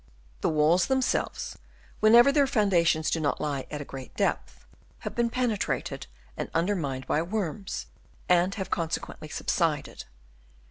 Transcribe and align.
The 0.39 0.49
walls 0.49 0.87
themselves, 0.87 1.59
when 1.99 2.15
ever 2.15 2.31
their 2.31 2.47
foundations 2.47 3.11
do 3.11 3.19
not 3.19 3.39
lie 3.39 3.67
at 3.69 3.81
a 3.81 3.85
great 3.85 4.15
depth, 4.15 4.65
have 5.01 5.13
been 5.13 5.29
penetrated 5.29 6.07
and 6.35 6.49
undermined 6.55 7.05
by 7.05 7.21
worms, 7.21 7.85
and 8.27 8.55
have 8.55 8.71
consequently 8.71 9.27
subsided. 9.27 10.05